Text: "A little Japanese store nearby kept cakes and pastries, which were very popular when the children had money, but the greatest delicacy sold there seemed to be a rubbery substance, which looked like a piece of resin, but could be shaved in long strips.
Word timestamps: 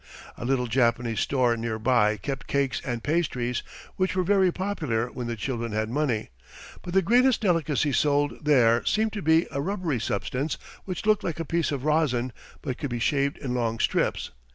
"A 0.35 0.45
little 0.45 0.65
Japanese 0.65 1.19
store 1.19 1.55
nearby 1.55 2.17
kept 2.17 2.47
cakes 2.47 2.81
and 2.83 3.03
pastries, 3.03 3.61
which 3.97 4.15
were 4.15 4.23
very 4.23 4.51
popular 4.51 5.11
when 5.11 5.27
the 5.27 5.35
children 5.35 5.73
had 5.73 5.91
money, 5.91 6.31
but 6.81 6.95
the 6.95 7.03
greatest 7.03 7.41
delicacy 7.41 7.91
sold 7.91 8.43
there 8.43 8.83
seemed 8.83 9.13
to 9.13 9.21
be 9.21 9.45
a 9.51 9.61
rubbery 9.61 9.99
substance, 9.99 10.57
which 10.85 11.05
looked 11.05 11.23
like 11.23 11.39
a 11.39 11.45
piece 11.45 11.71
of 11.71 11.85
resin, 11.85 12.33
but 12.63 12.79
could 12.79 12.89
be 12.89 12.97
shaved 12.97 13.37
in 13.37 13.53
long 13.53 13.77
strips. 13.77 14.31